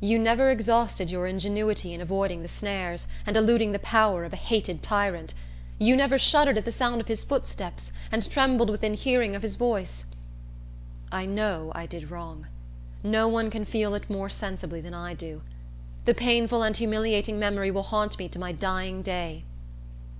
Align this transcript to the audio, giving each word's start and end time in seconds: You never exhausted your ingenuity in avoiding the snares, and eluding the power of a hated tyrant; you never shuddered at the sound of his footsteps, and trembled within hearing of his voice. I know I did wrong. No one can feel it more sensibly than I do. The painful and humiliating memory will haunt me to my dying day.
You 0.00 0.18
never 0.18 0.50
exhausted 0.50 1.08
your 1.08 1.28
ingenuity 1.28 1.94
in 1.94 2.00
avoiding 2.00 2.42
the 2.42 2.48
snares, 2.48 3.06
and 3.24 3.36
eluding 3.36 3.70
the 3.70 3.78
power 3.78 4.24
of 4.24 4.32
a 4.32 4.36
hated 4.36 4.82
tyrant; 4.82 5.34
you 5.78 5.94
never 5.94 6.18
shuddered 6.18 6.58
at 6.58 6.64
the 6.64 6.72
sound 6.72 7.00
of 7.00 7.06
his 7.06 7.22
footsteps, 7.22 7.92
and 8.10 8.28
trembled 8.28 8.70
within 8.70 8.94
hearing 8.94 9.36
of 9.36 9.42
his 9.42 9.54
voice. 9.54 10.04
I 11.12 11.26
know 11.26 11.70
I 11.76 11.86
did 11.86 12.10
wrong. 12.10 12.48
No 13.04 13.28
one 13.28 13.50
can 13.50 13.64
feel 13.64 13.94
it 13.94 14.10
more 14.10 14.28
sensibly 14.28 14.80
than 14.80 14.94
I 14.94 15.14
do. 15.14 15.42
The 16.06 16.12
painful 16.14 16.64
and 16.64 16.76
humiliating 16.76 17.38
memory 17.38 17.70
will 17.70 17.84
haunt 17.84 18.18
me 18.18 18.28
to 18.30 18.38
my 18.40 18.50
dying 18.50 19.00
day. 19.02 19.44